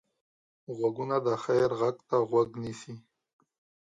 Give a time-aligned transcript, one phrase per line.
[0.75, 2.93] غوږونه د خیر غږ ته غوږ نیسي